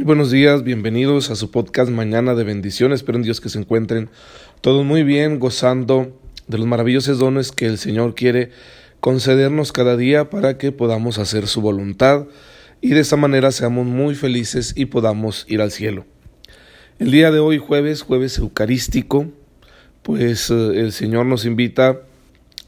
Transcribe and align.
Muy 0.00 0.06
buenos 0.06 0.30
días, 0.30 0.64
bienvenidos 0.64 1.28
a 1.30 1.36
su 1.36 1.50
podcast 1.50 1.90
Mañana 1.90 2.34
de 2.34 2.42
Bendiciones. 2.42 3.00
Espero 3.00 3.18
en 3.18 3.22
Dios 3.22 3.38
que 3.38 3.50
se 3.50 3.58
encuentren 3.58 4.08
todos 4.62 4.82
muy 4.82 5.02
bien, 5.02 5.38
gozando 5.38 6.18
de 6.48 6.56
los 6.56 6.66
maravillosos 6.66 7.18
dones 7.18 7.52
que 7.52 7.66
el 7.66 7.76
Señor 7.76 8.14
quiere 8.14 8.50
concedernos 9.00 9.72
cada 9.72 9.98
día 9.98 10.30
para 10.30 10.56
que 10.56 10.72
podamos 10.72 11.18
hacer 11.18 11.46
su 11.46 11.60
voluntad 11.60 12.28
y 12.80 12.92
de 12.94 13.00
esa 13.00 13.16
manera 13.16 13.52
seamos 13.52 13.84
muy 13.84 14.14
felices 14.14 14.72
y 14.74 14.86
podamos 14.86 15.44
ir 15.48 15.60
al 15.60 15.70
cielo. 15.70 16.06
El 16.98 17.10
día 17.10 17.30
de 17.30 17.40
hoy, 17.40 17.58
jueves, 17.58 18.00
jueves 18.00 18.38
eucarístico, 18.38 19.26
pues 20.02 20.48
eh, 20.48 20.80
el 20.80 20.92
Señor 20.92 21.26
nos 21.26 21.44
invita 21.44 22.00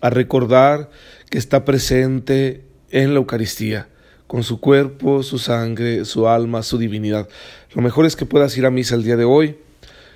a 0.03 0.11
recordar 0.11 0.91
que 1.30 1.39
está 1.39 1.64
presente 1.64 2.62
en 2.91 3.14
la 3.14 3.21
Eucaristía 3.21 3.89
con 4.33 4.45
su 4.45 4.61
cuerpo, 4.61 5.23
su 5.23 5.39
sangre, 5.39 6.07
su 6.07 6.27
alma, 6.27 6.62
su 6.62 6.79
divinidad. 6.79 7.29
Lo 7.75 7.82
mejor 7.82 8.07
es 8.07 8.17
que 8.17 8.25
puedas 8.25 8.57
ir 8.57 8.64
a 8.64 8.71
misa 8.71 8.95
el 8.95 9.05
día 9.05 9.18
de 9.18 9.27
hoy, 9.27 9.58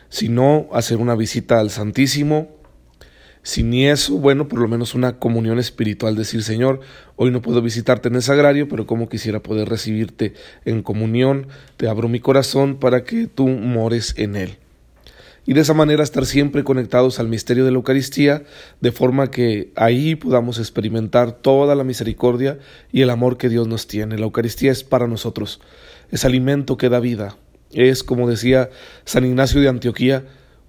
si 0.08 0.30
no, 0.30 0.70
hacer 0.72 0.96
una 0.96 1.14
visita 1.14 1.60
al 1.60 1.68
Santísimo, 1.68 2.48
si 3.42 3.62
ni 3.62 3.86
eso, 3.86 4.14
bueno, 4.14 4.48
por 4.48 4.60
lo 4.60 4.68
menos 4.68 4.94
una 4.94 5.18
comunión 5.18 5.58
espiritual, 5.58 6.16
decir, 6.16 6.42
Señor, 6.42 6.80
hoy 7.16 7.30
no 7.30 7.42
puedo 7.42 7.60
visitarte 7.60 8.08
en 8.08 8.14
el 8.14 8.22
sagrario, 8.22 8.70
pero 8.70 8.86
como 8.86 9.10
quisiera 9.10 9.42
poder 9.42 9.68
recibirte 9.68 10.32
en 10.64 10.82
comunión, 10.82 11.48
te 11.76 11.86
abro 11.86 12.08
mi 12.08 12.20
corazón 12.20 12.76
para 12.76 13.04
que 13.04 13.26
tú 13.26 13.46
mores 13.48 14.14
en 14.16 14.36
él 14.36 14.56
y 15.46 15.54
de 15.54 15.60
esa 15.60 15.74
manera 15.74 16.02
estar 16.02 16.26
siempre 16.26 16.64
conectados 16.64 17.20
al 17.20 17.28
misterio 17.28 17.64
de 17.64 17.70
la 17.70 17.76
Eucaristía, 17.76 18.42
de 18.80 18.92
forma 18.92 19.30
que 19.30 19.72
ahí 19.76 20.16
podamos 20.16 20.58
experimentar 20.58 21.32
toda 21.32 21.76
la 21.76 21.84
misericordia 21.84 22.58
y 22.92 23.02
el 23.02 23.10
amor 23.10 23.38
que 23.38 23.48
Dios 23.48 23.68
nos 23.68 23.86
tiene. 23.86 24.18
La 24.18 24.24
Eucaristía 24.24 24.72
es 24.72 24.82
para 24.82 25.06
nosotros, 25.06 25.60
es 26.10 26.24
alimento 26.24 26.76
que 26.76 26.88
da 26.88 26.98
vida, 26.98 27.36
es, 27.72 28.02
como 28.02 28.28
decía 28.28 28.70
San 29.04 29.24
Ignacio 29.24 29.60
de 29.60 29.68
Antioquía, 29.68 30.24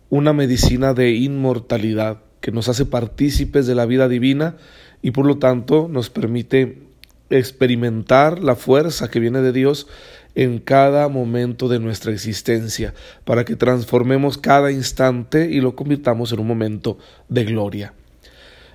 una 0.09 0.31
medicina 0.31 0.93
de 0.93 1.11
inmortalidad 1.11 2.19
que 2.39 2.51
nos 2.51 2.69
hace 2.69 2.85
partícipes 2.85 3.65
de 3.65 3.75
la 3.75 3.85
vida 3.85 4.07
divina 4.07 4.57
y 5.01 5.11
por 5.11 5.25
lo 5.25 5.37
tanto 5.37 5.87
nos 5.89 6.09
permite 6.09 6.83
experimentar 7.29 8.41
la 8.41 8.55
fuerza 8.55 9.09
que 9.09 9.19
viene 9.19 9.41
de 9.41 9.51
Dios 9.51 9.87
en 10.37 10.59
cada 10.59 11.09
momento 11.09 11.67
de 11.67 11.79
nuestra 11.79 12.11
existencia, 12.11 12.93
para 13.25 13.43
que 13.43 13.55
transformemos 13.55 14.37
cada 14.37 14.71
instante 14.71 15.49
y 15.49 15.61
lo 15.61 15.75
convirtamos 15.75 16.31
en 16.31 16.39
un 16.39 16.45
momento 16.45 16.99
de 17.27 17.43
gloria. 17.43 17.93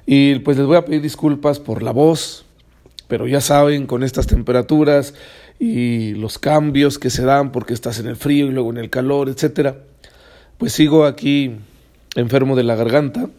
Y 0.05 0.41
pues 0.41 0.59
les 0.59 0.67
voy 0.67 0.77
a 0.77 0.85
pedir 0.85 1.03
disculpas 1.03 1.61
por 1.61 1.85
la 1.85 1.93
voz, 1.93 2.45
pero 3.07 3.29
ya 3.29 3.41
saben, 3.41 3.87
con 3.87 4.03
estas 4.03 4.27
temperaturas 4.27 5.15
y 5.61 6.15
los 6.15 6.41
cambios 6.41 6.99
que 6.99 7.11
se 7.11 7.23
dan 7.23 7.53
porque 7.53 7.75
estás 7.75 8.01
en 8.01 8.09
el 8.09 8.17
frío 8.17 8.49
y 8.49 8.51
luego 8.51 8.71
en 8.71 8.79
el 8.79 8.91
calor, 8.91 9.29
etcétera, 9.29 9.85
pues 10.59 10.73
sigo 10.73 11.05
aquí 11.05 11.53
enfermo 12.17 12.57
de 12.57 12.65
la 12.65 12.75
garganta. 12.75 13.31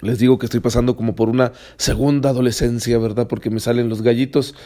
Les 0.00 0.18
digo 0.18 0.36
que 0.40 0.46
estoy 0.46 0.58
pasando 0.58 0.96
como 0.96 1.14
por 1.14 1.28
una 1.28 1.52
segunda 1.76 2.30
adolescencia, 2.30 2.98
¿verdad? 2.98 3.28
Porque 3.28 3.50
me 3.50 3.60
salen 3.60 3.88
los 3.88 4.02
gallitos 4.02 4.56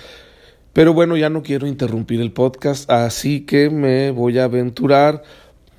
pero 0.74 0.92
bueno, 0.92 1.16
ya 1.16 1.30
no 1.30 1.44
quiero 1.44 1.68
interrumpir 1.68 2.20
el 2.20 2.32
podcast, 2.32 2.90
así 2.90 3.42
que 3.42 3.70
me 3.70 4.10
voy 4.10 4.40
a 4.40 4.44
aventurar 4.44 5.22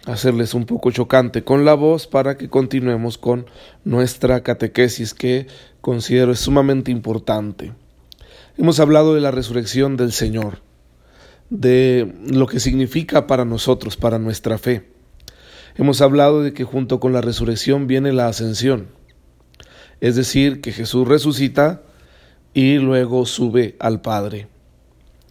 a 0.05 0.13
hacerles 0.13 0.53
un 0.53 0.65
poco 0.65 0.89
chocante 0.89 1.43
con 1.43 1.65
la 1.65 1.73
voz 1.73 2.07
para 2.07 2.38
que 2.38 2.47
continuemos 2.47 3.17
con 3.17 3.45
nuestra 3.83 4.41
catequesis 4.41 5.13
que 5.13 5.47
considero 5.81 6.31
es 6.31 6.39
sumamente 6.39 6.91
importante. 6.91 7.73
Hemos 8.57 8.79
hablado 8.79 9.13
de 9.13 9.19
la 9.19 9.31
resurrección 9.31 9.97
del 9.97 10.13
Señor, 10.13 10.59
de 11.49 12.16
lo 12.25 12.47
que 12.47 12.61
significa 12.61 13.27
para 13.27 13.43
nosotros, 13.43 13.97
para 13.97 14.17
nuestra 14.17 14.57
fe. 14.57 14.88
Hemos 15.75 15.99
hablado 15.99 16.41
de 16.41 16.53
que 16.53 16.63
junto 16.63 17.01
con 17.01 17.11
la 17.11 17.19
resurrección 17.19 17.85
viene 17.85 18.13
la 18.13 18.29
ascensión, 18.29 18.88
es 20.00 20.16
decir, 20.16 20.62
que 20.62 20.72
Jesús 20.72 21.06
resucita 21.06 21.81
y 22.53 22.75
luego 22.75 23.25
sube 23.25 23.75
al 23.79 24.00
Padre 24.00 24.54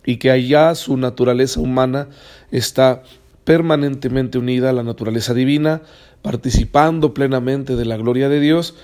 y 0.05 0.17
que 0.17 0.31
allá 0.31 0.75
su 0.75 0.97
naturaleza 0.97 1.61
humana 1.61 2.09
está 2.51 3.03
permanentemente 3.45 4.39
unida 4.39 4.71
a 4.71 4.73
la 4.73 4.83
naturaleza 4.83 5.35
divina, 5.35 5.83
participando 6.23 7.15
plenamente 7.15 7.77
de 7.77 7.85
la 7.85 7.97
gloria 7.97 8.29
de 8.29 8.41
Dios, 8.41 8.75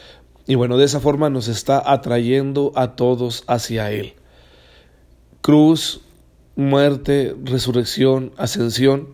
y 0.47 0.55
bueno, 0.55 0.77
de 0.77 0.85
esa 0.85 1.01
forma 1.01 1.31
nos 1.31 1.49
está 1.49 1.83
atrayendo 1.93 2.73
a 2.75 2.97
todos 2.97 3.45
hacia 3.47 3.91
Él. 3.91 4.15
Cruz, 5.41 6.03
muerte, 6.57 7.35
resurrección, 7.45 8.33
ascensión 8.37 9.09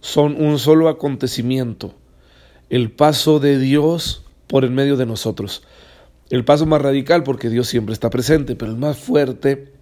son 0.00 0.42
un 0.42 0.58
solo 0.58 0.88
acontecimiento, 0.88 1.94
el 2.68 2.90
paso 2.90 3.38
de 3.38 3.58
Dios 3.58 4.24
por 4.46 4.64
en 4.64 4.74
medio 4.74 4.96
de 4.96 5.06
nosotros. 5.06 5.62
El 6.30 6.44
paso 6.44 6.66
más 6.66 6.80
radical 6.80 7.22
porque 7.22 7.48
Dios 7.48 7.66
siempre 7.66 7.92
está 7.92 8.10
presente, 8.10 8.56
pero 8.56 8.70
el 8.70 8.78
más 8.78 8.98
fuerte 8.98 9.72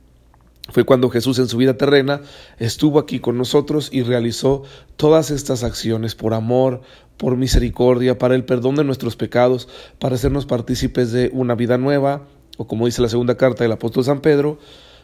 fue 0.70 0.84
cuando 0.84 1.08
Jesús 1.08 1.38
en 1.38 1.48
su 1.48 1.56
vida 1.56 1.76
terrena 1.76 2.20
estuvo 2.58 2.98
aquí 2.98 3.20
con 3.20 3.38
nosotros 3.38 3.88
y 3.90 4.02
realizó 4.02 4.64
todas 4.96 5.30
estas 5.30 5.64
acciones 5.64 6.14
por 6.14 6.34
amor, 6.34 6.82
por 7.16 7.36
misericordia, 7.36 8.18
para 8.18 8.34
el 8.34 8.44
perdón 8.44 8.76
de 8.76 8.84
nuestros 8.84 9.16
pecados, 9.16 9.68
para 9.98 10.16
hacernos 10.16 10.46
partícipes 10.46 11.10
de 11.10 11.30
una 11.32 11.54
vida 11.54 11.78
nueva, 11.78 12.26
o 12.58 12.66
como 12.66 12.86
dice 12.86 13.02
la 13.02 13.08
segunda 13.08 13.36
carta 13.36 13.64
del 13.64 13.72
apóstol 13.72 14.04
San 14.04 14.20
Pedro, 14.20 14.58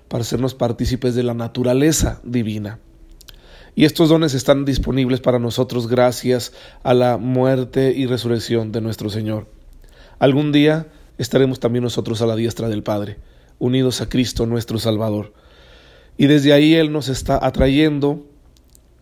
para 0.09 0.21
hacernos 0.21 0.55
partícipes 0.55 1.15
de 1.15 1.23
la 1.23 1.35
naturaleza 1.35 2.21
divina. 2.25 2.79
Y 3.75 3.87
estos 3.87 4.09
dones 4.09 4.35
están 4.35 4.65
disponibles 4.65 5.21
para 5.21 5.39
nosotros 5.39 5.89
gracias 5.89 6.53
a 6.83 6.95
la 6.95 7.17
muerte 7.17 7.93
y 7.97 8.07
resurrección 8.07 8.71
de 8.71 8.81
nuestro 8.81 9.11
Señor. 9.11 9.49
Algún 10.19 10.53
día 10.53 10.87
estaremos 11.19 11.59
también 11.59 11.83
nosotros 11.83 12.23
a 12.23 12.27
la 12.27 12.37
diestra 12.37 12.69
del 12.69 12.83
Padre, 12.83 13.19
unidos 13.59 14.01
a 14.01 14.09
Cristo 14.09 14.47
nuestro 14.47 14.79
Salvador. 14.79 15.33
Y 16.17 16.27
desde 16.27 16.53
ahí 16.53 16.75
Él 16.75 16.93
nos 16.93 17.09
está 17.09 17.45
atrayendo 17.45 18.25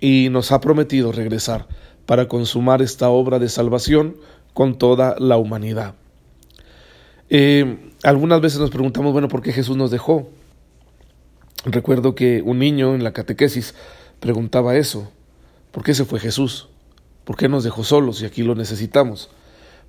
y 0.01 0.29
nos 0.31 0.53
ha 0.53 0.61
prometido 0.61 1.13
regresar 1.13 1.69
para 2.07 2.27
consumar 2.27 2.83
esta 2.83 3.09
obra 3.09 3.39
de 3.39 3.49
salvación 3.49 4.17
con 4.55 4.77
toda 4.79 5.17
la 5.19 5.37
humanidad. 5.37 5.95
Eh, 7.31 7.93
algunas 8.03 8.41
veces 8.41 8.59
nos 8.59 8.71
preguntamos, 8.71 9.13
bueno, 9.13 9.29
¿por 9.29 9.43
qué 9.43 9.53
Jesús 9.53 9.77
nos 9.77 9.91
dejó? 9.91 10.29
Recuerdo 11.65 12.15
que 12.15 12.43
un 12.43 12.59
niño 12.59 12.95
en 12.95 13.05
la 13.05 13.13
catequesis 13.13 13.75
preguntaba 14.21 14.77
eso, 14.77 15.11
¿por 15.71 15.85
qué 15.85 15.95
se 15.95 16.05
fue 16.05 16.19
Jesús? 16.19 16.69
¿Por 17.25 17.37
qué 17.37 17.49
nos 17.49 17.63
dejó 17.63 17.85
solos 17.85 18.21
y 18.21 18.25
aquí 18.25 18.43
lo 18.43 18.55
necesitamos? 18.55 19.31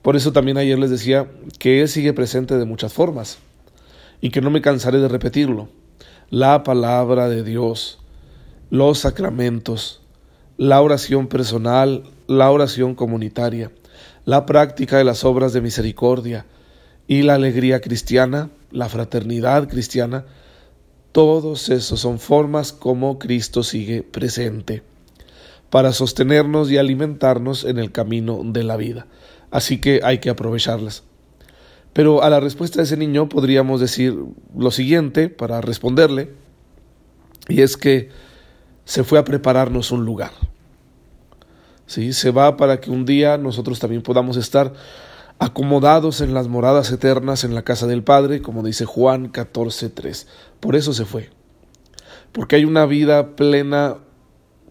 Por 0.04 0.16
eso 0.16 0.32
también 0.32 0.58
ayer 0.58 0.78
les 0.78 0.92
decía 0.92 1.32
que 1.58 1.82
Él 1.82 1.88
sigue 1.88 2.14
presente 2.14 2.58
de 2.58 2.66
muchas 2.66 2.94
formas 2.94 3.40
y 4.22 4.30
que 4.30 4.42
no 4.42 4.52
me 4.52 4.62
cansaré 4.62 5.00
de 5.00 5.08
repetirlo 5.08 5.70
la 6.30 6.64
palabra 6.64 7.30
de 7.30 7.44
Dios, 7.44 8.00
los 8.70 9.00
sacramentos, 9.00 10.02
la 10.58 10.82
oración 10.82 11.28
personal, 11.28 12.04
la 12.28 12.52
oración 12.52 12.96
comunitaria, 12.96 13.72
la 14.26 14.46
práctica 14.46 14.98
de 14.98 15.04
las 15.04 15.24
obras 15.24 15.54
de 15.54 15.62
misericordia 15.62 16.46
y 17.08 17.24
la 17.24 17.36
alegría 17.36 17.82
cristiana, 17.82 18.50
la 18.72 18.90
fraternidad 18.90 19.68
cristiana, 19.68 20.26
todos 21.12 21.70
esos 21.70 22.00
son 22.00 22.20
formas 22.20 22.74
como 22.74 23.20
Cristo 23.20 23.62
sigue 23.62 24.02
presente 24.02 24.82
para 25.70 25.92
sostenernos 25.92 26.72
y 26.72 26.78
alimentarnos 26.78 27.64
en 27.64 27.80
el 27.80 27.92
camino 27.92 28.42
de 28.44 28.64
la 28.64 28.78
vida. 28.78 29.08
Así 29.52 29.80
que 29.80 30.02
hay 30.04 30.20
que 30.20 30.30
aprovecharlas. 30.30 31.04
Pero 31.94 32.24
a 32.24 32.30
la 32.30 32.40
respuesta 32.40 32.78
de 32.78 32.84
ese 32.84 32.98
niño 32.98 33.30
podríamos 33.30 33.80
decir 33.80 34.18
lo 34.58 34.72
siguiente 34.72 35.30
para 35.30 35.62
responderle, 35.62 36.34
y 37.48 37.62
es 37.62 37.78
que 37.78 38.10
se 38.84 39.04
fue 39.04 39.20
a 39.20 39.24
prepararnos 39.24 39.92
un 39.92 40.04
lugar. 40.04 40.32
¿Sí? 41.86 42.14
Se 42.14 42.32
va 42.32 42.58
para 42.58 42.80
que 42.82 42.90
un 42.90 43.06
día 43.06 43.38
nosotros 43.38 43.80
también 43.80 44.02
podamos 44.02 44.38
estar 44.38 44.74
acomodados 45.38 46.22
en 46.22 46.34
las 46.34 46.48
moradas 46.48 46.92
eternas 46.92 47.44
en 47.44 47.54
la 47.54 47.64
casa 47.64 47.86
del 47.86 48.04
Padre, 48.04 48.42
como 48.42 48.64
dice 48.64 48.86
Juan 48.86 49.32
14:3. 49.32 50.28
Por 50.60 50.76
eso 50.76 50.94
se 50.94 51.06
fue. 51.06 51.30
Porque 52.32 52.56
hay 52.56 52.66
una 52.66 52.88
vida 52.88 53.36
plena, 53.36 53.98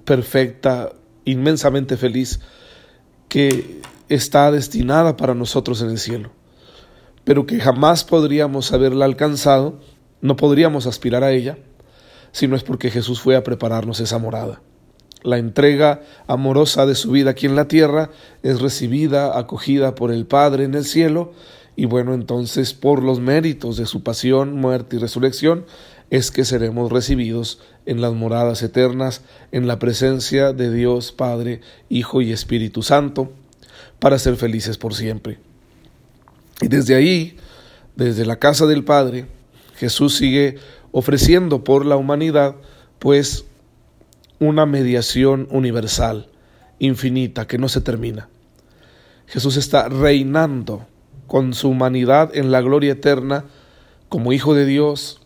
perfecta, 0.05 0.93
inmensamente 1.25 1.96
feliz 1.96 2.41
que 3.29 3.81
está 4.08 4.50
destinada 4.50 5.17
para 5.17 5.35
nosotros 5.35 5.81
en 5.82 5.91
el 5.91 5.99
cielo 5.99 6.32
pero 7.24 7.46
que 7.46 7.60
jamás 7.60 8.04
podríamos 8.04 8.72
haberla 8.72 9.04
alcanzado, 9.04 9.80
no 10.20 10.36
podríamos 10.36 10.86
aspirar 10.86 11.24
a 11.24 11.32
ella, 11.32 11.58
si 12.32 12.48
no 12.48 12.56
es 12.56 12.62
porque 12.62 12.90
Jesús 12.90 13.20
fue 13.20 13.36
a 13.36 13.44
prepararnos 13.44 14.00
esa 14.00 14.19
morada. 14.19 14.62
La 15.22 15.38
entrega 15.38 16.02
amorosa 16.26 16.84
de 16.86 16.96
su 16.96 17.12
vida 17.12 17.30
aquí 17.30 17.46
en 17.46 17.54
la 17.54 17.69
tierra 17.69 18.10
es 18.42 18.60
recibida, 18.60 19.38
acogida 19.38 19.94
por 19.94 20.10
el 20.10 20.26
Padre 20.26 20.64
en 20.64 20.74
el 20.74 20.84
cielo, 20.84 21.32
y 21.76 21.86
bueno, 21.86 22.12
entonces 22.12 22.74
por 22.74 23.02
los 23.02 23.20
méritos 23.20 23.76
de 23.76 23.86
su 23.86 24.02
pasión, 24.02 24.54
muerte 24.54 24.96
y 24.96 24.98
resurrección, 24.98 25.64
es 26.10 26.30
que 26.30 26.44
seremos 26.44 26.92
recibidos 26.92 27.60
en 27.86 28.00
las 28.00 28.12
moradas 28.12 28.62
eternas, 28.62 29.22
en 29.52 29.66
la 29.66 29.78
presencia 29.78 30.52
de 30.52 30.70
Dios 30.72 31.12
Padre, 31.12 31.60
Hijo 31.88 32.20
y 32.20 32.32
Espíritu 32.32 32.82
Santo, 32.82 33.32
para 33.98 34.19
ser 34.19 34.36
felices 34.36 34.76
por 34.76 34.94
siempre. 34.94 35.38
Y 36.62 36.69
desde 36.69 36.94
ahí, 36.94 37.37
desde 37.97 38.25
la 38.25 38.37
casa 38.37 38.67
del 38.67 38.85
Padre, 38.85 39.26
Jesús 39.76 40.17
sigue 40.17 40.56
ofreciendo 40.93 41.64
por 41.64 41.85
la 41.85 41.97
humanidad, 41.97 42.56
pues, 42.99 43.44
una 44.38 44.64
mediación 44.64 45.49
universal, 45.50 46.29
infinita, 46.79 47.47
que 47.47 47.59
no 47.59 47.69
se 47.69 47.81
termina. 47.81 48.29
Jesús 49.26 49.56
está 49.56 49.88
reinando 49.88 50.87
con 51.26 51.55
su 51.55 51.69
humanidad 51.69 52.31
en 52.35 52.50
la 52.50 52.61
gloria 52.61 52.93
eterna 52.93 53.44
como 54.08 54.32
Hijo 54.32 54.55
de 54.55 54.67
Dios, 54.67 55.20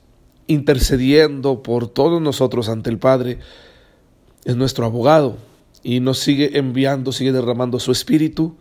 intercediendo 0.46 1.62
por 1.62 1.88
todos 1.88 2.22
nosotros 2.22 2.68
ante 2.68 2.88
el 2.88 2.98
Padre, 2.98 3.40
es 4.44 4.56
nuestro 4.56 4.86
abogado 4.86 5.36
y 5.82 6.00
nos 6.00 6.18
sigue 6.18 6.56
enviando, 6.56 7.10
sigue 7.12 7.32
derramando 7.32 7.80
su 7.80 7.90
espíritu 7.90 8.56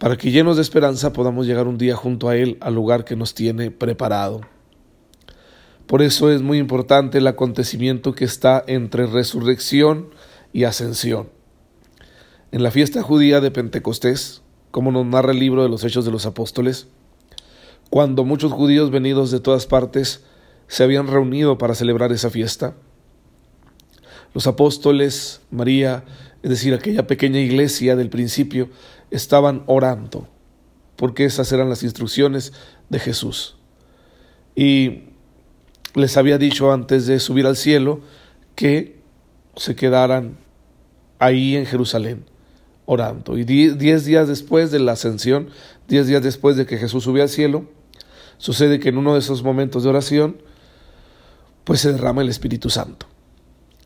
para 0.00 0.16
que 0.16 0.30
llenos 0.30 0.56
de 0.56 0.62
esperanza 0.62 1.12
podamos 1.12 1.46
llegar 1.46 1.68
un 1.68 1.76
día 1.76 1.94
junto 1.94 2.30
a 2.30 2.36
Él 2.36 2.56
al 2.62 2.74
lugar 2.74 3.04
que 3.04 3.16
nos 3.16 3.34
tiene 3.34 3.70
preparado. 3.70 4.40
Por 5.86 6.00
eso 6.00 6.32
es 6.32 6.40
muy 6.40 6.56
importante 6.56 7.18
el 7.18 7.26
acontecimiento 7.26 8.14
que 8.14 8.24
está 8.24 8.64
entre 8.66 9.04
resurrección 9.04 10.08
y 10.54 10.64
ascensión. 10.64 11.28
En 12.50 12.62
la 12.62 12.70
fiesta 12.70 13.02
judía 13.02 13.42
de 13.42 13.50
Pentecostés, 13.50 14.40
como 14.70 14.90
nos 14.90 15.04
narra 15.04 15.32
el 15.32 15.38
libro 15.38 15.62
de 15.62 15.68
los 15.68 15.84
Hechos 15.84 16.06
de 16.06 16.12
los 16.12 16.24
Apóstoles, 16.24 16.88
cuando 17.90 18.24
muchos 18.24 18.52
judíos 18.52 18.90
venidos 18.90 19.30
de 19.30 19.40
todas 19.40 19.66
partes 19.66 20.24
se 20.66 20.82
habían 20.82 21.08
reunido 21.08 21.58
para 21.58 21.74
celebrar 21.74 22.10
esa 22.10 22.30
fiesta, 22.30 22.74
los 24.32 24.46
apóstoles, 24.46 25.42
María, 25.50 26.04
es 26.42 26.48
decir, 26.48 26.72
aquella 26.72 27.06
pequeña 27.06 27.40
iglesia 27.40 27.96
del 27.96 28.08
principio, 28.08 28.70
estaban 29.10 29.62
orando, 29.66 30.28
porque 30.96 31.24
esas 31.24 31.50
eran 31.52 31.68
las 31.68 31.82
instrucciones 31.82 32.52
de 32.88 32.98
Jesús. 32.98 33.56
Y 34.54 35.04
les 35.94 36.16
había 36.16 36.38
dicho 36.38 36.72
antes 36.72 37.06
de 37.06 37.18
subir 37.20 37.46
al 37.46 37.56
cielo 37.56 38.00
que 38.54 39.00
se 39.56 39.74
quedaran 39.74 40.38
ahí 41.18 41.56
en 41.56 41.66
Jerusalén 41.66 42.24
orando. 42.86 43.36
Y 43.38 43.44
diez 43.44 44.04
días 44.04 44.28
después 44.28 44.70
de 44.70 44.80
la 44.80 44.92
ascensión, 44.92 45.50
diez 45.88 46.06
días 46.06 46.22
después 46.22 46.56
de 46.56 46.66
que 46.66 46.78
Jesús 46.78 47.04
subió 47.04 47.22
al 47.22 47.28
cielo, 47.28 47.66
sucede 48.38 48.80
que 48.80 48.88
en 48.88 48.98
uno 48.98 49.14
de 49.14 49.20
esos 49.20 49.42
momentos 49.42 49.82
de 49.82 49.90
oración, 49.90 50.42
pues 51.64 51.80
se 51.80 51.92
derrama 51.92 52.22
el 52.22 52.28
Espíritu 52.28 52.70
Santo 52.70 53.09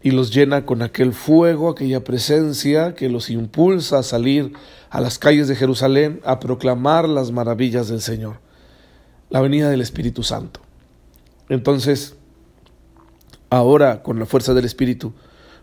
y 0.04 0.10
los 0.10 0.34
llena 0.34 0.66
con 0.66 0.82
aquel 0.82 1.14
fuego, 1.14 1.70
aquella 1.70 2.04
presencia 2.04 2.94
que 2.94 3.08
los 3.08 3.30
impulsa 3.30 4.00
a 4.00 4.02
salir 4.02 4.52
a 4.90 5.00
las 5.00 5.18
calles 5.18 5.48
de 5.48 5.56
Jerusalén 5.56 6.20
a 6.26 6.40
proclamar 6.40 7.08
las 7.08 7.32
maravillas 7.32 7.88
del 7.88 8.02
Señor, 8.02 8.36
la 9.30 9.40
venida 9.40 9.70
del 9.70 9.80
Espíritu 9.80 10.22
Santo. 10.22 10.60
Entonces, 11.48 12.16
ahora 13.48 14.02
con 14.02 14.18
la 14.18 14.26
fuerza 14.26 14.52
del 14.52 14.66
Espíritu, 14.66 15.14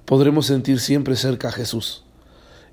podremos 0.06 0.48
sentir 0.48 0.80
siempre 0.80 1.16
cerca 1.16 1.50
a 1.50 1.52
Jesús 1.52 2.04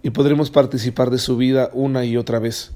y 0.03 0.09
podremos 0.09 0.49
participar 0.49 1.11
de 1.11 1.19
su 1.19 1.37
vida 1.37 1.69
una 1.75 2.07
y 2.07 2.17
otra 2.17 2.39
vez, 2.39 2.71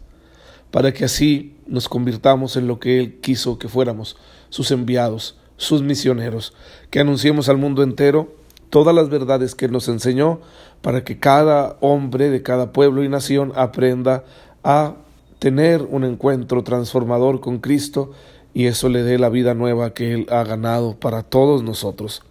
para 0.70 0.92
que 0.92 1.06
así 1.06 1.56
nos 1.66 1.88
convirtamos 1.88 2.58
en 2.58 2.66
lo 2.66 2.78
que 2.78 3.00
Él 3.00 3.20
quiso 3.22 3.58
que 3.58 3.68
fuéramos, 3.68 4.18
sus 4.50 4.70
enviados, 4.70 5.38
sus 5.56 5.80
misioneros, 5.80 6.52
que 6.90 7.00
anunciemos 7.00 7.48
al 7.48 7.56
mundo 7.56 7.82
entero 7.82 8.41
todas 8.72 8.94
las 8.94 9.10
verdades 9.10 9.54
que 9.54 9.68
nos 9.68 9.86
enseñó, 9.88 10.40
para 10.80 11.04
que 11.04 11.18
cada 11.18 11.76
hombre 11.82 12.30
de 12.30 12.42
cada 12.42 12.72
pueblo 12.72 13.04
y 13.04 13.08
nación 13.10 13.52
aprenda 13.54 14.24
a 14.64 14.94
tener 15.38 15.82
un 15.82 16.04
encuentro 16.04 16.64
transformador 16.64 17.40
con 17.40 17.58
Cristo 17.58 18.12
y 18.54 18.68
eso 18.68 18.88
le 18.88 19.02
dé 19.02 19.18
la 19.18 19.28
vida 19.28 19.52
nueva 19.52 19.92
que 19.92 20.14
Él 20.14 20.26
ha 20.30 20.42
ganado 20.44 20.98
para 20.98 21.22
todos 21.22 21.62
nosotros. 21.62 22.22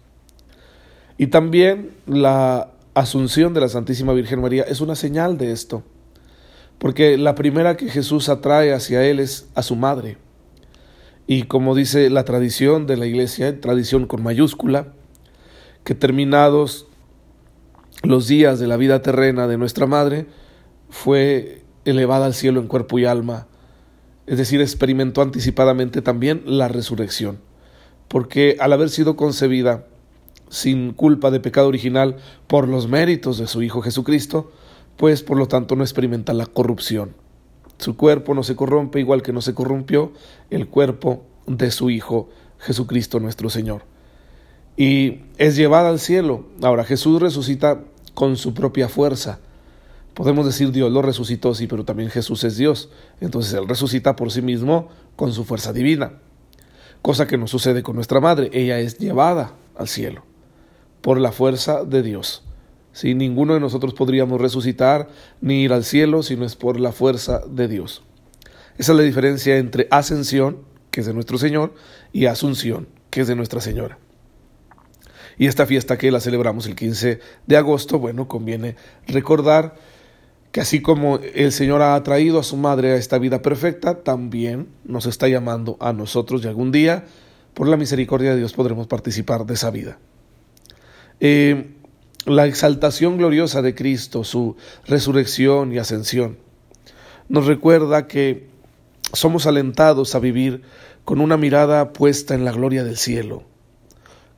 Y 1.16 1.28
también 1.28 1.92
la 2.06 2.70
asunción 2.94 3.54
de 3.54 3.60
la 3.60 3.68
Santísima 3.68 4.12
Virgen 4.12 4.40
María 4.40 4.64
es 4.64 4.80
una 4.80 4.96
señal 4.96 5.38
de 5.38 5.52
esto, 5.52 5.84
porque 6.80 7.18
la 7.18 7.36
primera 7.36 7.76
que 7.76 7.88
Jesús 7.88 8.28
atrae 8.28 8.72
hacia 8.72 9.04
Él 9.04 9.20
es 9.20 9.46
a 9.54 9.62
su 9.62 9.76
madre. 9.76 10.16
Y 11.28 11.44
como 11.44 11.76
dice 11.76 12.10
la 12.10 12.24
tradición 12.24 12.88
de 12.88 12.96
la 12.96 13.06
Iglesia, 13.06 13.60
tradición 13.60 14.08
con 14.08 14.24
mayúscula, 14.24 14.88
que 15.84 15.94
terminados 15.94 16.86
los 18.02 18.26
días 18.26 18.58
de 18.58 18.66
la 18.66 18.76
vida 18.76 19.02
terrena 19.02 19.46
de 19.46 19.58
nuestra 19.58 19.86
madre, 19.86 20.26
fue 20.88 21.62
elevada 21.84 22.26
al 22.26 22.34
cielo 22.34 22.60
en 22.60 22.66
cuerpo 22.66 22.98
y 22.98 23.04
alma 23.04 23.46
es 24.26 24.38
decir, 24.38 24.60
experimentó 24.60 25.20
anticipadamente 25.22 26.00
también 26.00 26.42
la 26.46 26.68
resurrección, 26.68 27.40
porque 28.08 28.56
al 28.60 28.72
haber 28.72 28.88
sido 28.88 29.16
concebida 29.16 29.86
sin 30.48 30.92
culpa 30.92 31.30
de 31.30 31.40
pecado 31.40 31.68
original 31.68 32.16
por 32.46 32.68
los 32.68 32.88
méritos 32.88 33.38
de 33.38 33.46
su 33.46 33.62
Hijo 33.62 33.82
Jesucristo, 33.82 34.52
pues 34.96 35.22
por 35.22 35.38
lo 35.38 35.48
tanto 35.48 35.74
no 35.76 35.82
experimenta 35.82 36.34
la 36.34 36.46
corrupción. 36.46 37.14
Su 37.78 37.96
cuerpo 37.96 38.34
no 38.34 38.42
se 38.42 38.54
corrompe 38.54 39.00
igual 39.00 39.22
que 39.22 39.32
no 39.32 39.40
se 39.40 39.54
corrompió 39.54 40.12
el 40.50 40.68
cuerpo 40.68 41.24
de 41.46 41.70
su 41.70 41.90
Hijo 41.90 42.28
Jesucristo 42.58 43.18
nuestro 43.18 43.50
Señor. 43.50 43.91
Y 44.76 45.22
es 45.38 45.56
llevada 45.56 45.88
al 45.88 45.98
cielo. 45.98 46.46
Ahora 46.62 46.84
Jesús 46.84 47.20
resucita 47.20 47.84
con 48.14 48.36
su 48.36 48.54
propia 48.54 48.88
fuerza 48.88 49.38
Podemos 50.14 50.44
decir 50.44 50.72
Dios 50.72 50.92
lo 50.92 51.00
resucitó, 51.00 51.54
sí, 51.54 51.66
pero 51.66 51.84
también 51.84 52.10
Jesús 52.10 52.44
es 52.44 52.56
Dios. 52.56 52.90
Entonces 53.20 53.54
Él 53.54 53.66
resucita 53.66 54.14
por 54.14 54.30
sí 54.30 54.42
mismo 54.42 54.88
con 55.16 55.32
su 55.32 55.44
fuerza 55.44 55.72
divina. 55.72 56.18
Cosa 57.00 57.26
que 57.26 57.38
no 57.38 57.46
sucede 57.46 57.82
con 57.82 57.96
nuestra 57.96 58.20
madre. 58.20 58.50
Ella 58.52 58.78
es 58.78 58.98
llevada 58.98 59.54
al 59.74 59.88
cielo 59.88 60.24
por 61.00 61.18
la 61.18 61.32
fuerza 61.32 61.84
de 61.84 62.02
Dios. 62.02 62.44
Si 62.92 63.14
ninguno 63.14 63.54
de 63.54 63.60
nosotros 63.60 63.94
podríamos 63.94 64.40
resucitar 64.40 65.08
ni 65.40 65.62
ir 65.62 65.72
al 65.72 65.82
cielo 65.82 66.22
si 66.22 66.36
no 66.36 66.44
es 66.44 66.56
por 66.56 66.78
la 66.78 66.92
fuerza 66.92 67.40
de 67.48 67.66
Dios. 67.66 68.02
Esa 68.76 68.92
es 68.92 68.98
la 68.98 69.04
diferencia 69.04 69.56
entre 69.56 69.88
ascensión, 69.90 70.58
que 70.90 71.00
es 71.00 71.06
de 71.06 71.14
nuestro 71.14 71.38
Señor, 71.38 71.74
y 72.12 72.26
asunción, 72.26 72.86
que 73.10 73.22
es 73.22 73.28
de 73.28 73.34
Nuestra 73.34 73.60
Señora. 73.60 73.98
Y 75.38 75.46
esta 75.46 75.66
fiesta 75.66 75.98
que 75.98 76.10
la 76.10 76.20
celebramos 76.20 76.66
el 76.66 76.74
15 76.74 77.20
de 77.46 77.56
agosto, 77.56 77.98
bueno, 77.98 78.28
conviene 78.28 78.76
recordar 79.06 79.74
que 80.52 80.60
así 80.60 80.82
como 80.82 81.18
el 81.18 81.50
Señor 81.50 81.80
ha 81.80 82.02
traído 82.02 82.38
a 82.38 82.42
su 82.42 82.56
madre 82.58 82.92
a 82.92 82.96
esta 82.96 83.18
vida 83.18 83.40
perfecta, 83.40 84.02
también 84.02 84.68
nos 84.84 85.06
está 85.06 85.26
llamando 85.26 85.78
a 85.80 85.94
nosotros 85.94 86.44
y 86.44 86.48
algún 86.48 86.70
día, 86.70 87.06
por 87.54 87.68
la 87.68 87.78
misericordia 87.78 88.32
de 88.32 88.38
Dios, 88.38 88.52
podremos 88.52 88.86
participar 88.86 89.46
de 89.46 89.54
esa 89.54 89.70
vida. 89.70 89.98
Eh, 91.20 91.74
la 92.26 92.46
exaltación 92.46 93.16
gloriosa 93.16 93.62
de 93.62 93.74
Cristo, 93.74 94.24
su 94.24 94.56
resurrección 94.86 95.72
y 95.72 95.78
ascensión, 95.78 96.38
nos 97.28 97.46
recuerda 97.46 98.06
que 98.06 98.46
somos 99.14 99.46
alentados 99.46 100.14
a 100.14 100.18
vivir 100.18 100.62
con 101.04 101.20
una 101.20 101.36
mirada 101.36 101.92
puesta 101.92 102.34
en 102.34 102.44
la 102.44 102.52
gloria 102.52 102.84
del 102.84 102.96
cielo. 102.96 103.44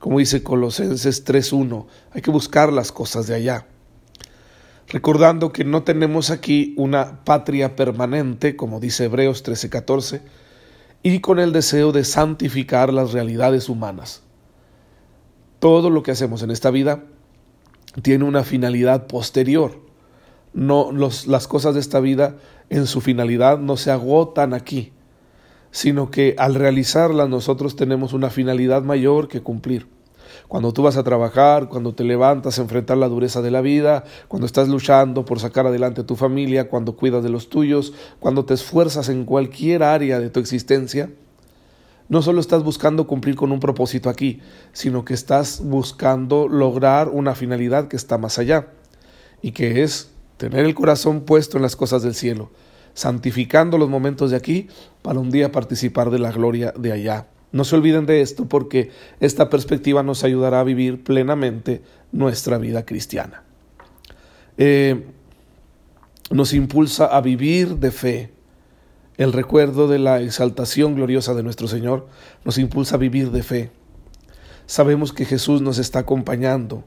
Como 0.04 0.18
dice 0.18 0.42
Colosenses 0.42 1.24
3.1, 1.24 1.86
hay 2.12 2.20
que 2.20 2.30
buscar 2.30 2.70
las 2.70 2.92
cosas 2.92 3.26
de 3.26 3.36
allá 3.36 3.66
recordando 4.86 5.50
que 5.50 5.64
no 5.64 5.82
tenemos 5.82 6.30
aquí 6.30 6.74
una 6.76 7.24
patria 7.24 7.74
permanente, 7.74 8.54
como 8.54 8.80
dice 8.80 9.06
Hebreos 9.06 9.42
13:14, 9.42 10.20
y 11.02 11.20
con 11.20 11.38
el 11.38 11.54
deseo 11.54 11.90
de 11.90 12.04
santificar 12.04 12.92
las 12.92 13.12
realidades 13.12 13.70
humanas. 13.70 14.22
Todo 15.58 15.88
lo 15.88 16.02
que 16.02 16.10
hacemos 16.10 16.42
en 16.42 16.50
esta 16.50 16.70
vida 16.70 17.04
tiene 18.02 18.24
una 18.24 18.44
finalidad 18.44 19.06
posterior. 19.06 19.80
No, 20.52 20.92
las 20.92 21.48
cosas 21.48 21.72
de 21.72 21.80
esta 21.80 22.00
vida 22.00 22.36
en 22.68 22.86
su 22.86 23.00
finalidad 23.00 23.58
no 23.58 23.78
se 23.78 23.90
agotan 23.90 24.52
aquí, 24.52 24.92
sino 25.70 26.10
que 26.10 26.34
al 26.38 26.56
realizarlas 26.56 27.30
nosotros 27.30 27.74
tenemos 27.74 28.12
una 28.12 28.28
finalidad 28.28 28.82
mayor 28.82 29.28
que 29.28 29.40
cumplir. 29.42 29.93
Cuando 30.48 30.72
tú 30.72 30.82
vas 30.82 30.96
a 30.96 31.04
trabajar, 31.04 31.68
cuando 31.68 31.94
te 31.94 32.04
levantas 32.04 32.58
a 32.58 32.62
enfrentar 32.62 32.96
la 32.96 33.08
dureza 33.08 33.42
de 33.42 33.50
la 33.50 33.60
vida, 33.60 34.04
cuando 34.28 34.46
estás 34.46 34.68
luchando 34.68 35.24
por 35.24 35.40
sacar 35.40 35.66
adelante 35.66 36.02
a 36.02 36.06
tu 36.06 36.16
familia, 36.16 36.68
cuando 36.68 36.96
cuidas 36.96 37.24
de 37.24 37.30
los 37.30 37.48
tuyos, 37.48 37.92
cuando 38.20 38.44
te 38.44 38.54
esfuerzas 38.54 39.08
en 39.08 39.24
cualquier 39.24 39.82
área 39.82 40.20
de 40.20 40.30
tu 40.30 40.40
existencia, 40.40 41.10
no 42.08 42.20
solo 42.20 42.40
estás 42.40 42.62
buscando 42.62 43.06
cumplir 43.06 43.34
con 43.34 43.50
un 43.50 43.60
propósito 43.60 44.10
aquí, 44.10 44.40
sino 44.72 45.04
que 45.04 45.14
estás 45.14 45.62
buscando 45.64 46.48
lograr 46.48 47.08
una 47.08 47.34
finalidad 47.34 47.88
que 47.88 47.96
está 47.96 48.18
más 48.18 48.38
allá, 48.38 48.68
y 49.40 49.52
que 49.52 49.82
es 49.82 50.10
tener 50.36 50.64
el 50.64 50.74
corazón 50.74 51.22
puesto 51.22 51.56
en 51.56 51.62
las 51.62 51.76
cosas 51.76 52.02
del 52.02 52.14
cielo, 52.14 52.50
santificando 52.92 53.78
los 53.78 53.88
momentos 53.88 54.30
de 54.30 54.36
aquí 54.36 54.68
para 55.02 55.18
un 55.18 55.30
día 55.30 55.50
participar 55.50 56.10
de 56.10 56.18
la 56.18 56.30
gloria 56.30 56.72
de 56.76 56.92
allá, 56.92 57.26
No 57.54 57.62
se 57.62 57.76
olviden 57.76 58.04
de 58.04 58.20
esto 58.20 58.46
porque 58.46 58.90
esta 59.20 59.48
perspectiva 59.48 60.02
nos 60.02 60.24
ayudará 60.24 60.58
a 60.58 60.64
vivir 60.64 61.04
plenamente 61.04 61.82
nuestra 62.10 62.58
vida 62.58 62.84
cristiana. 62.84 63.44
Eh, 64.58 65.06
nos 66.32 66.52
impulsa 66.52 67.06
a 67.06 67.20
vivir 67.20 67.76
de 67.76 67.92
fe. 67.92 68.32
El 69.18 69.32
recuerdo 69.32 69.86
de 69.86 70.00
la 70.00 70.20
exaltación 70.20 70.96
gloriosa 70.96 71.32
de 71.34 71.44
nuestro 71.44 71.68
Señor 71.68 72.08
nos 72.44 72.58
impulsa 72.58 72.96
a 72.96 72.98
vivir 72.98 73.30
de 73.30 73.44
fe. 73.44 73.70
Sabemos 74.66 75.12
que 75.12 75.24
Jesús 75.24 75.62
nos 75.62 75.78
está 75.78 76.00
acompañando, 76.00 76.82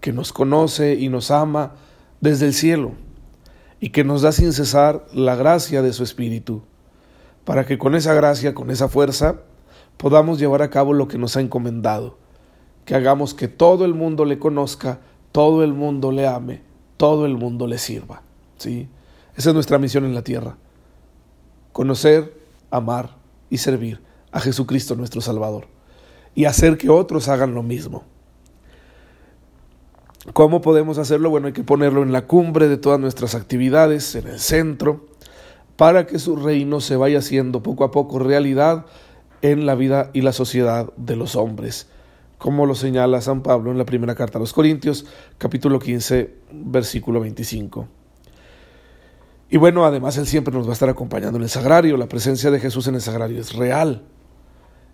que 0.00 0.12
nos 0.12 0.32
conoce 0.32 0.96
y 0.96 1.10
nos 1.10 1.30
ama 1.30 1.76
desde 2.20 2.46
el 2.46 2.54
cielo 2.54 2.94
y 3.78 3.90
que 3.90 4.02
nos 4.02 4.22
da 4.22 4.32
sin 4.32 4.52
cesar 4.52 5.06
la 5.12 5.36
gracia 5.36 5.80
de 5.80 5.92
su 5.92 6.02
Espíritu, 6.02 6.64
para 7.44 7.66
que 7.66 7.78
con 7.78 7.94
esa 7.94 8.14
gracia, 8.14 8.52
con 8.52 8.72
esa 8.72 8.88
fuerza, 8.88 9.42
podamos 9.98 10.38
llevar 10.38 10.62
a 10.62 10.70
cabo 10.70 10.94
lo 10.94 11.08
que 11.08 11.18
nos 11.18 11.36
ha 11.36 11.42
encomendado, 11.42 12.16
que 12.86 12.94
hagamos 12.94 13.34
que 13.34 13.48
todo 13.48 13.84
el 13.84 13.92
mundo 13.92 14.24
le 14.24 14.38
conozca, 14.38 15.00
todo 15.32 15.62
el 15.62 15.74
mundo 15.74 16.10
le 16.10 16.26
ame, 16.26 16.62
todo 16.96 17.26
el 17.26 17.36
mundo 17.36 17.66
le 17.66 17.76
sirva. 17.76 18.22
¿sí? 18.56 18.88
Esa 19.36 19.50
es 19.50 19.54
nuestra 19.54 19.78
misión 19.78 20.06
en 20.06 20.14
la 20.14 20.22
tierra, 20.22 20.56
conocer, 21.72 22.34
amar 22.70 23.16
y 23.50 23.58
servir 23.58 24.00
a 24.32 24.40
Jesucristo 24.40 24.94
nuestro 24.94 25.20
Salvador 25.20 25.66
y 26.34 26.46
hacer 26.46 26.78
que 26.78 26.88
otros 26.88 27.28
hagan 27.28 27.54
lo 27.54 27.62
mismo. 27.62 28.04
¿Cómo 30.32 30.60
podemos 30.60 30.98
hacerlo? 30.98 31.30
Bueno, 31.30 31.48
hay 31.48 31.52
que 31.52 31.64
ponerlo 31.64 32.02
en 32.02 32.12
la 32.12 32.26
cumbre 32.26 32.68
de 32.68 32.76
todas 32.76 33.00
nuestras 33.00 33.34
actividades, 33.34 34.14
en 34.14 34.28
el 34.28 34.38
centro, 34.38 35.06
para 35.76 36.06
que 36.06 36.18
su 36.18 36.36
reino 36.36 36.80
se 36.80 36.96
vaya 36.96 37.18
haciendo 37.18 37.62
poco 37.62 37.84
a 37.84 37.90
poco 37.90 38.18
realidad 38.18 38.86
en 39.42 39.66
la 39.66 39.74
vida 39.74 40.10
y 40.12 40.22
la 40.22 40.32
sociedad 40.32 40.92
de 40.96 41.16
los 41.16 41.36
hombres, 41.36 41.88
como 42.38 42.66
lo 42.66 42.74
señala 42.74 43.20
San 43.20 43.42
Pablo 43.42 43.70
en 43.70 43.78
la 43.78 43.84
primera 43.84 44.14
carta 44.14 44.38
a 44.38 44.40
los 44.40 44.52
Corintios, 44.52 45.06
capítulo 45.38 45.78
15, 45.78 46.34
versículo 46.52 47.20
25. 47.20 47.88
Y 49.50 49.56
bueno, 49.56 49.86
además 49.86 50.18
Él 50.18 50.26
siempre 50.26 50.52
nos 50.54 50.66
va 50.66 50.70
a 50.70 50.72
estar 50.74 50.88
acompañando 50.88 51.38
en 51.38 51.42
el 51.42 51.48
sagrario, 51.48 51.96
la 51.96 52.08
presencia 52.08 52.50
de 52.50 52.60
Jesús 52.60 52.86
en 52.86 52.96
el 52.96 53.00
sagrario 53.00 53.40
es 53.40 53.54
real. 53.54 54.02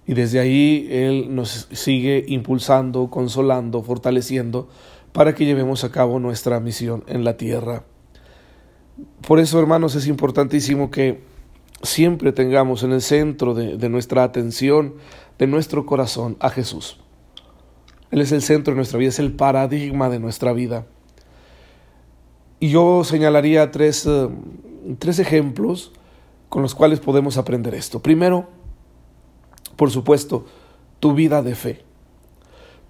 Y 0.07 0.15
desde 0.15 0.39
ahí 0.39 0.87
Él 0.91 1.35
nos 1.35 1.69
sigue 1.73 2.25
impulsando, 2.29 3.11
consolando, 3.11 3.83
fortaleciendo 3.83 4.69
para 5.13 5.35
que 5.35 5.45
llevemos 5.45 5.85
a 5.85 5.91
cabo 5.91 6.19
nuestra 6.19 6.61
misión 6.61 7.05
en 7.07 7.25
la 7.25 7.37
tierra. 7.37 7.85
Por 9.27 9.41
eso, 9.41 9.59
hermanos, 9.59 9.95
es 9.95 10.07
importantísimo 10.07 10.91
que 10.91 11.23
siempre 11.85 12.33
tengamos 12.33 12.83
en 12.83 12.93
el 12.93 13.03
centro 13.03 13.55
de, 13.55 13.89
nuestra 13.89 14.25
atención, 14.25 14.95
de 15.39 15.47
nuestro 15.47 15.87
corazón, 15.87 16.37
a 16.41 16.51
Jesús. 16.51 16.99
Él 18.11 18.21
es 18.21 18.33
el 18.33 18.43
centro 18.43 18.73
de 18.73 18.77
nuestra 18.77 18.99
vida, 18.99 19.09
es 19.09 19.19
el 19.19 19.33
paradigma 19.33 20.09
de 20.09 20.19
nuestra 20.19 20.53
vida. 20.53 20.87
Y 22.61 22.69
yo 22.69 23.05
señalaría 23.05 23.71
tres, 23.71 24.07
eh, 24.07 24.29
tres 24.99 25.19
ejemplos 25.19 25.93
con 26.49 26.63
los 26.63 26.75
cuales 26.75 27.01
podemos 27.01 27.37
aprender 27.37 27.75
esto. 27.75 28.01
Primero, 28.01 28.49
por 29.77 29.91
supuesto, 29.91 30.47
tu 31.01 31.15
vida 31.15 31.43
de 31.43 31.55
fe 31.55 31.85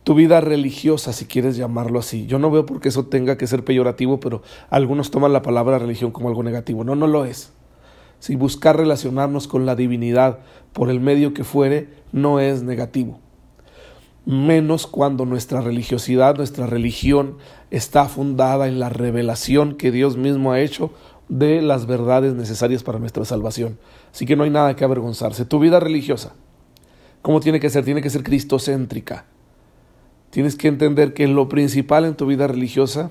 tu 0.05 0.15
vida 0.15 0.43
religiosa, 0.43 1.15
si 1.15 1.25
quieres 1.25 1.57
llamarlo 1.57 1.99
así. 1.99 2.27
Yo 2.27 2.39
no 2.39 2.51
veo 2.51 2.67
por 2.67 2.81
qué 2.81 2.91
eso 2.91 3.07
tenga 3.07 3.39
que 3.39 3.47
ser 3.47 3.65
peyorativo, 3.65 4.21
pero 4.21 4.43
algunos 4.69 5.11
toman 5.11 5.33
la 5.33 5.41
palabra 5.41 5.79
religión 5.79 6.13
como 6.13 6.29
algo 6.29 6.43
negativo. 6.43 6.85
No, 6.85 6.95
no 6.95 7.07
lo 7.07 7.25
es. 7.25 7.53
Si 8.25 8.37
buscar 8.37 8.78
relacionarnos 8.78 9.47
con 9.47 9.66
la 9.66 9.76
divinidad 9.76 10.38
por 10.73 10.88
el 10.88 10.99
medio 10.99 11.35
que 11.35 11.45
fuere, 11.45 11.90
no 12.11 12.40
es 12.40 12.62
negativo. 12.62 13.19
Menos 14.25 14.87
cuando 14.87 15.26
nuestra 15.26 15.61
religiosidad, 15.61 16.35
nuestra 16.35 16.66
religión 16.66 17.37
está 17.71 18.07
fundada 18.07 18.66
en 18.66 18.81
la 18.81 18.88
revelación 18.88 19.75
que 19.75 19.90
Dios 19.90 20.16
mismo 20.16 20.52
ha 20.52 20.61
hecho 20.61 20.90
de 21.28 21.61
las 21.61 21.85
verdades 21.85 22.33
necesarias 22.33 22.83
para 22.83 22.99
nuestra 22.99 23.26
salvación. 23.26 23.78
Así 24.11 24.25
que 24.25 24.37
no 24.37 24.45
hay 24.45 24.50
nada 24.50 24.75
que 24.75 24.85
avergonzarse. 24.85 25.45
Tu 25.45 25.59
vida 25.59 25.78
religiosa, 25.78 26.33
¿cómo 27.21 27.40
tiene 27.40 27.61
que 27.61 27.69
ser? 27.69 27.85
Tiene 27.85 28.00
que 28.00 28.09
ser 28.09 28.23
cristocéntrica 28.23 29.26
Tienes 30.31 30.57
que 30.57 30.69
entender 30.69 31.12
que 31.12 31.28
lo 31.28 31.50
principal 31.50 32.07
en 32.07 32.14
tu 32.14 32.25
vida 32.25 32.47
religiosa 32.47 33.11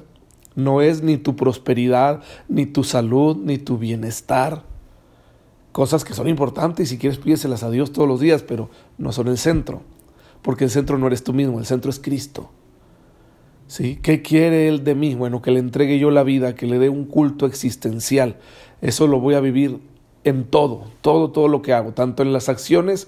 no 0.56 0.82
es 0.82 1.04
ni 1.04 1.18
tu 1.18 1.36
prosperidad, 1.36 2.24
ni 2.50 2.66
tu 2.66 2.84
salud, 2.84 3.38
ni 3.38 3.60
tu 3.60 3.78
bienestar. 3.78 4.73
Cosas 5.74 6.06
que 6.06 6.14
son 6.14 6.30
importantes 6.30 6.88
y 6.88 6.90
si 6.92 6.98
quieres 7.00 7.18
pídeselas 7.18 7.64
a 7.64 7.72
Dios 7.72 7.92
todos 7.92 8.08
los 8.08 8.20
días, 8.20 8.44
pero 8.44 8.70
no 9.00 9.12
son 9.12 9.28
el 9.28 9.40
centro. 9.40 9.82
Porque 10.44 10.66
el 10.66 10.70
centro 10.70 11.00
no 11.00 11.08
eres 11.08 11.24
tú 11.24 11.34
mismo, 11.34 11.60
el 11.60 11.66
centro 11.66 11.90
es 11.90 12.00
Cristo. 12.00 12.52
¿Sí? 13.68 13.98
¿Qué 14.04 14.22
quiere 14.22 14.68
Él 14.68 14.84
de 14.84 14.94
mí? 14.94 15.16
Bueno, 15.16 15.42
que 15.42 15.50
le 15.50 15.60
entregue 15.60 15.98
yo 15.98 16.12
la 16.12 16.22
vida, 16.22 16.54
que 16.54 16.68
le 16.68 16.78
dé 16.78 16.90
un 16.90 17.06
culto 17.06 17.48
existencial. 17.48 18.38
Eso 18.82 19.08
lo 19.08 19.20
voy 19.20 19.34
a 19.34 19.40
vivir 19.40 19.80
en 20.24 20.44
todo, 20.46 20.86
todo, 21.02 21.32
todo 21.32 21.48
lo 21.48 21.64
que 21.64 21.74
hago, 21.74 21.92
tanto 21.94 22.22
en 22.22 22.34
las 22.34 22.50
acciones 22.50 23.08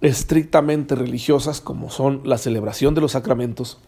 estrictamente 0.00 0.94
religiosas 0.94 1.60
como 1.60 1.90
son 1.90 2.20
la 2.24 2.38
celebración 2.38 2.94
de 2.94 3.00
los 3.00 3.12
sacramentos, 3.12 3.78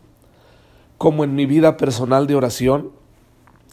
como 0.98 1.22
en 1.22 1.36
mi 1.36 1.46
vida 1.46 1.76
personal 1.76 2.26
de 2.26 2.34
oración 2.34 2.90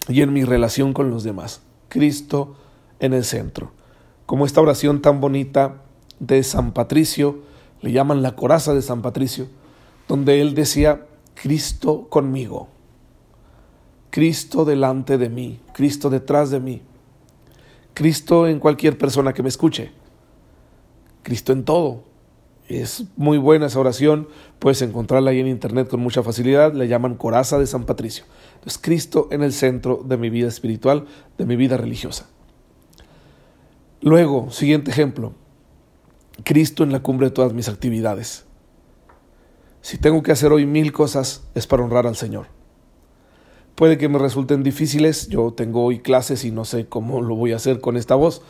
y 0.08 0.22
en 0.22 0.34
mi 0.34 0.44
relación 0.44 0.94
con 0.94 1.10
los 1.10 1.24
demás. 1.24 1.62
Cristo 1.89 2.56
en 3.00 3.13
el 3.13 3.24
centro. 3.24 3.72
Como 4.27 4.46
esta 4.46 4.60
oración 4.60 5.01
tan 5.01 5.22
bonita 5.22 5.84
de 6.19 6.43
San 6.43 6.74
Patricio, 6.74 7.39
le 7.81 7.93
llaman 7.93 8.22
la 8.22 8.36
coraza 8.36 8.74
de 8.74 8.81
San 8.81 9.01
Patricio, 9.01 9.48
donde 10.10 10.41
él 10.41 10.53
decía, 10.53 11.05
Cristo 11.34 12.07
conmigo, 12.10 12.67
Cristo 14.10 14.65
delante 14.65 15.17
de 15.17 15.29
mí, 15.29 15.62
Cristo 15.74 16.10
detrás 16.10 16.50
de 16.51 16.60
mí, 16.60 16.81
Cristo 17.93 18.48
en 18.48 18.60
cualquier 18.60 18.98
persona 18.98 19.31
que 19.31 19.43
me 19.43 19.50
escuche, 19.50 19.91
Cristo 21.24 21.53
en 21.53 21.63
todo, 21.63 22.03
es 22.67 23.05
muy 23.15 23.38
buena 23.38 23.67
esa 23.67 23.79
oración, 23.79 24.27
puedes 24.60 24.81
encontrarla 24.81 25.31
ahí 25.31 25.39
en 25.39 25.48
internet 25.48 25.88
con 25.88 26.01
mucha 26.01 26.22
facilidad, 26.22 26.74
le 26.74 26.89
llaman 26.89 27.15
coraza 27.15 27.57
de 27.60 27.65
San 27.65 27.86
Patricio. 27.86 28.25
Entonces, 28.55 28.77
Cristo 28.77 29.29
en 29.31 29.41
el 29.41 29.53
centro 29.53 30.03
de 30.03 30.17
mi 30.17 30.29
vida 30.29 30.50
espiritual, 30.50 31.05
de 31.38 31.46
mi 31.46 31.55
vida 31.55 31.77
religiosa. 31.77 32.27
Luego, 34.01 34.51
siguiente 34.51 34.92
ejemplo, 34.92 35.34
Cristo 36.44 36.84
en 36.84 36.92
la 36.92 37.01
cumbre 37.01 37.27
de 37.27 37.32
todas 37.32 37.54
mis 37.54 37.68
actividades. 37.68 38.46
Si 39.82 39.98
tengo 39.98 40.22
que 40.22 40.32
hacer 40.32 40.51
hoy 40.51 40.66
mil 40.66 40.92
cosas, 40.92 41.44
es 41.56 41.66
para 41.66 41.84
honrar 41.84 42.06
al 42.06 42.16
Señor. 42.16 42.48
Puede 43.74 43.98
que 43.98 44.10
me 44.10 44.20
resulten 44.20 44.63
difíciles, 44.63 45.30
yo 45.30 45.54
tengo 45.54 45.84
hoy 45.84 46.00
clases 46.00 46.46
y 46.46 46.51
no 46.51 46.66
sé 46.66 46.88
cómo 46.88 47.22
lo 47.22 47.36
voy 47.36 47.54
a 47.54 47.58
hacer 47.58 47.80
con 47.80 47.96
esta 47.96 48.16
voz, 48.16 48.42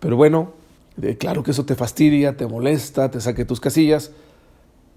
pero 0.00 0.16
bueno, 0.16 0.52
claro 1.18 1.42
que 1.42 1.52
eso 1.52 1.64
te 1.64 1.74
fastidia, 1.74 2.36
te 2.36 2.46
molesta, 2.46 3.10
te 3.10 3.20
saque 3.20 3.44
tus 3.44 3.60
casillas. 3.60 4.12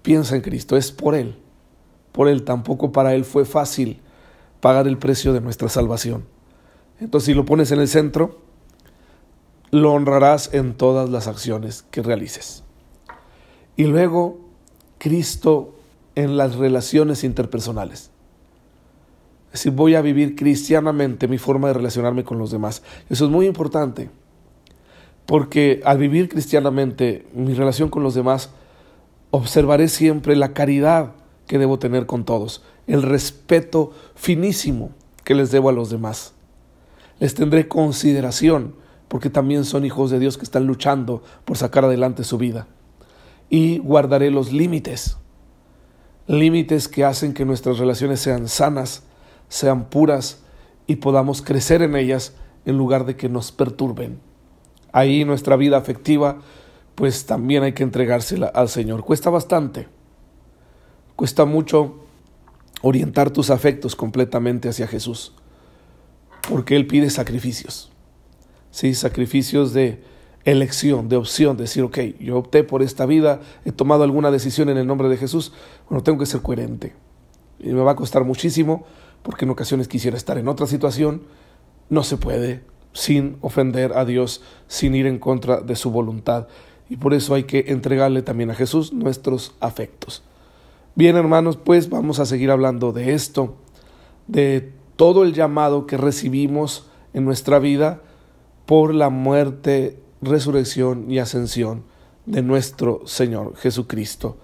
Piensa 0.02 0.36
en 0.36 0.42
Cristo, 0.42 0.76
es 0.76 0.92
por 0.92 1.14
Él. 1.14 1.36
Por 2.12 2.28
Él 2.28 2.44
tampoco 2.44 2.92
para 2.92 3.14
Él 3.14 3.24
fue 3.24 3.44
fácil 3.44 4.00
pagar 4.60 4.88
el 4.88 4.98
precio 4.98 5.32
de 5.32 5.40
nuestra 5.40 5.68
salvación. 5.68 6.24
Entonces 7.00 7.26
si 7.26 7.34
lo 7.34 7.44
pones 7.44 7.70
en 7.72 7.80
el 7.80 7.88
centro, 7.88 8.45
lo 9.80 9.92
honrarás 9.92 10.52
en 10.54 10.74
todas 10.74 11.10
las 11.10 11.26
acciones 11.26 11.84
que 11.90 12.02
realices. 12.02 12.64
Y 13.76 13.84
luego, 13.84 14.38
Cristo 14.98 15.74
en 16.14 16.36
las 16.36 16.56
relaciones 16.56 17.24
interpersonales. 17.24 18.10
Es 19.46 19.60
decir, 19.60 19.72
voy 19.72 19.94
a 19.94 20.02
vivir 20.02 20.34
cristianamente 20.34 21.28
mi 21.28 21.38
forma 21.38 21.68
de 21.68 21.74
relacionarme 21.74 22.24
con 22.24 22.38
los 22.38 22.50
demás. 22.50 22.82
Eso 23.10 23.26
es 23.26 23.30
muy 23.30 23.46
importante 23.46 24.10
porque 25.26 25.82
al 25.84 25.98
vivir 25.98 26.28
cristianamente 26.28 27.26
mi 27.34 27.52
relación 27.52 27.90
con 27.90 28.02
los 28.02 28.14
demás, 28.14 28.50
observaré 29.30 29.88
siempre 29.88 30.36
la 30.36 30.52
caridad 30.52 31.12
que 31.46 31.58
debo 31.58 31.78
tener 31.78 32.06
con 32.06 32.24
todos, 32.24 32.62
el 32.86 33.02
respeto 33.02 33.92
finísimo 34.14 34.90
que 35.24 35.34
les 35.34 35.50
debo 35.50 35.68
a 35.68 35.72
los 35.72 35.90
demás. 35.90 36.32
Les 37.18 37.34
tendré 37.34 37.66
consideración, 37.66 38.74
porque 39.08 39.30
también 39.30 39.64
son 39.64 39.84
hijos 39.84 40.10
de 40.10 40.18
Dios 40.18 40.36
que 40.36 40.44
están 40.44 40.66
luchando 40.66 41.22
por 41.44 41.56
sacar 41.56 41.84
adelante 41.84 42.24
su 42.24 42.38
vida. 42.38 42.66
Y 43.48 43.78
guardaré 43.78 44.30
los 44.30 44.52
límites, 44.52 45.16
límites 46.26 46.88
que 46.88 47.04
hacen 47.04 47.32
que 47.34 47.44
nuestras 47.44 47.78
relaciones 47.78 48.20
sean 48.20 48.48
sanas, 48.48 49.04
sean 49.48 49.84
puras 49.88 50.42
y 50.86 50.96
podamos 50.96 51.42
crecer 51.42 51.82
en 51.82 51.94
ellas 51.94 52.34
en 52.64 52.76
lugar 52.76 53.06
de 53.06 53.16
que 53.16 53.28
nos 53.28 53.52
perturben 53.52 54.20
ahí 54.96 55.26
nuestra 55.26 55.56
vida 55.56 55.76
afectiva, 55.76 56.38
pues 56.94 57.26
también 57.26 57.62
hay 57.62 57.74
que 57.74 57.82
entregársela 57.82 58.46
al 58.46 58.70
Señor. 58.70 59.04
Cuesta 59.04 59.28
bastante, 59.28 59.88
cuesta 61.14 61.44
mucho 61.44 61.98
orientar 62.80 63.30
tus 63.30 63.50
afectos 63.50 63.94
completamente 63.94 64.70
hacia 64.70 64.86
Jesús, 64.86 65.34
porque 66.48 66.76
Él 66.76 66.86
pide 66.86 67.10
sacrificios, 67.10 67.92
sí, 68.76 68.94
sacrificios 68.94 69.72
de 69.72 70.02
elección, 70.44 71.08
de 71.08 71.16
opción, 71.16 71.56
decir, 71.56 71.82
ok, 71.82 71.98
yo 72.20 72.36
opté 72.36 72.62
por 72.62 72.82
esta 72.82 73.06
vida, 73.06 73.40
he 73.64 73.72
tomado 73.72 74.04
alguna 74.04 74.30
decisión 74.30 74.68
en 74.68 74.76
el 74.76 74.86
nombre 74.86 75.08
de 75.08 75.16
Jesús, 75.16 75.54
bueno, 75.88 76.02
tengo 76.02 76.18
que 76.18 76.26
ser 76.26 76.42
coherente. 76.42 76.92
Y 77.58 77.68
me 77.68 77.80
va 77.80 77.92
a 77.92 77.96
costar 77.96 78.24
muchísimo, 78.24 78.84
porque 79.22 79.46
en 79.46 79.50
ocasiones 79.50 79.88
quisiera 79.88 80.18
estar 80.18 80.36
en 80.36 80.46
otra 80.46 80.66
situación, 80.66 81.22
no 81.88 82.02
se 82.02 82.18
puede 82.18 82.64
sin 82.92 83.38
ofender 83.40 83.96
a 83.96 84.04
Dios, 84.04 84.42
sin 84.68 84.94
ir 84.94 85.06
en 85.06 85.18
contra 85.20 85.62
de 85.62 85.74
su 85.74 85.90
voluntad. 85.90 86.46
Y 86.90 86.98
por 86.98 87.14
eso 87.14 87.34
hay 87.34 87.44
que 87.44 87.64
entregarle 87.68 88.20
también 88.20 88.50
a 88.50 88.54
Jesús 88.54 88.92
nuestros 88.92 89.54
afectos. 89.58 90.22
Bien, 90.94 91.16
hermanos, 91.16 91.56
pues 91.56 91.88
vamos 91.88 92.20
a 92.20 92.26
seguir 92.26 92.50
hablando 92.50 92.92
de 92.92 93.14
esto, 93.14 93.56
de 94.26 94.70
todo 94.96 95.24
el 95.24 95.32
llamado 95.32 95.86
que 95.86 95.96
recibimos 95.96 96.90
en 97.14 97.24
nuestra 97.24 97.58
vida 97.58 98.02
por 98.66 98.92
la 98.94 99.10
muerte 99.10 100.02
resurrección 100.20 101.10
y 101.10 101.20
ascensión 101.20 101.84
de 102.26 102.42
nuestro 102.42 103.06
Señor 103.06 103.56
Jesucristo, 103.56 104.36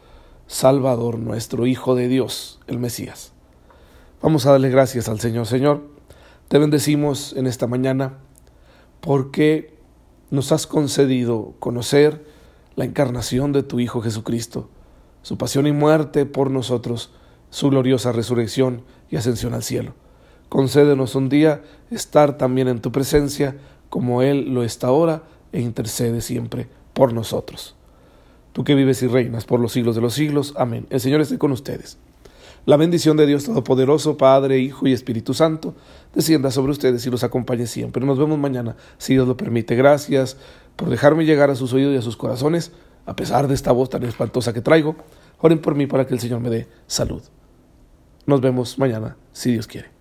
Salvador 0.46 1.18
nuestro, 1.18 1.66
Hijo 1.66 1.94
de 1.94 2.08
Dios, 2.08 2.60
el 2.68 2.78
Mesías. 2.78 3.32
Vamos 4.22 4.46
a 4.46 4.52
darle 4.52 4.70
gracias 4.70 5.08
al 5.08 5.18
Señor. 5.18 5.46
Señor, 5.46 5.82
te 6.46 6.58
bendecimos 6.58 7.32
en 7.32 7.48
esta 7.48 7.66
mañana 7.66 8.18
porque 9.00 9.76
nos 10.30 10.52
has 10.52 10.68
concedido 10.68 11.54
conocer 11.58 12.24
la 12.76 12.84
encarnación 12.84 13.52
de 13.52 13.64
tu 13.64 13.80
Hijo 13.80 14.00
Jesucristo, 14.00 14.70
su 15.22 15.36
pasión 15.36 15.66
y 15.66 15.72
muerte 15.72 16.24
por 16.26 16.50
nosotros, 16.50 17.10
su 17.50 17.70
gloriosa 17.70 18.12
resurrección 18.12 18.84
y 19.10 19.16
ascensión 19.16 19.54
al 19.54 19.64
cielo. 19.64 19.94
Concédenos 20.48 21.14
un 21.14 21.28
día 21.28 21.62
estar 21.90 22.38
también 22.38 22.68
en 22.68 22.80
tu 22.80 22.92
presencia 22.92 23.56
como 23.92 24.22
Él 24.22 24.54
lo 24.54 24.64
está 24.64 24.86
ahora 24.86 25.24
e 25.52 25.60
intercede 25.60 26.22
siempre 26.22 26.66
por 26.94 27.12
nosotros. 27.12 27.76
Tú 28.54 28.64
que 28.64 28.74
vives 28.74 29.02
y 29.02 29.06
reinas 29.06 29.44
por 29.44 29.60
los 29.60 29.72
siglos 29.72 29.94
de 29.94 30.00
los 30.00 30.14
siglos. 30.14 30.54
Amén. 30.56 30.86
El 30.88 30.98
Señor 30.98 31.20
esté 31.20 31.36
con 31.36 31.52
ustedes. 31.52 31.98
La 32.64 32.78
bendición 32.78 33.18
de 33.18 33.26
Dios 33.26 33.44
Todopoderoso, 33.44 34.16
Padre, 34.16 34.60
Hijo 34.60 34.86
y 34.86 34.94
Espíritu 34.94 35.34
Santo, 35.34 35.74
descienda 36.14 36.50
sobre 36.50 36.72
ustedes 36.72 37.04
y 37.04 37.10
los 37.10 37.22
acompañe 37.22 37.66
siempre. 37.66 38.06
Nos 38.06 38.18
vemos 38.18 38.38
mañana, 38.38 38.76
si 38.96 39.12
Dios 39.12 39.28
lo 39.28 39.36
permite. 39.36 39.76
Gracias 39.76 40.38
por 40.74 40.88
dejarme 40.88 41.26
llegar 41.26 41.50
a 41.50 41.54
sus 41.54 41.74
oídos 41.74 41.92
y 41.92 41.98
a 41.98 42.02
sus 42.02 42.16
corazones, 42.16 42.72
a 43.04 43.14
pesar 43.14 43.46
de 43.46 43.52
esta 43.52 43.72
voz 43.72 43.90
tan 43.90 44.04
espantosa 44.04 44.54
que 44.54 44.62
traigo. 44.62 44.96
Oren 45.38 45.58
por 45.58 45.74
mí 45.74 45.86
para 45.86 46.06
que 46.06 46.14
el 46.14 46.20
Señor 46.20 46.40
me 46.40 46.48
dé 46.48 46.66
salud. 46.86 47.20
Nos 48.24 48.40
vemos 48.40 48.78
mañana, 48.78 49.18
si 49.32 49.52
Dios 49.52 49.66
quiere. 49.66 49.91